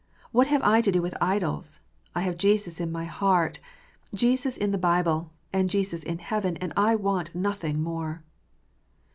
[0.31, 1.79] What have I to do with idols?
[2.15, 3.59] I have Jesus in my heart,
[4.15, 8.23] Jesus in the Bible, and Jesus in heaven, and I want nothing more